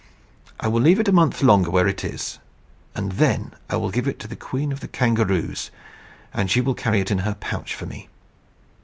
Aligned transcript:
"I 0.59 0.67
will 0.67 0.81
leave 0.81 0.99
it 0.99 1.07
a 1.07 1.11
month 1.11 1.43
longer 1.43 1.69
where 1.69 1.87
it 1.87 2.03
is, 2.03 2.39
and 2.95 3.11
then 3.11 3.51
I 3.69 3.75
will 3.75 3.91
give 3.91 4.07
it 4.07 4.17
to 4.21 4.27
the 4.27 4.35
Queen 4.35 4.71
of 4.71 4.79
the 4.79 4.87
Kangaroos, 4.87 5.69
and 6.33 6.49
she 6.49 6.59
will 6.59 6.73
carry 6.73 7.01
it 7.01 7.11
in 7.11 7.19
her 7.19 7.35
pouch 7.35 7.75
for 7.75 7.85
me. 7.85 8.09